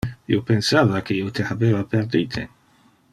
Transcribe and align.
Io 0.35 0.39
pensava 0.47 1.01
que 1.09 1.17
io 1.19 1.35
te 1.39 1.47
habeva 1.51 1.85
perdite. 1.95 2.49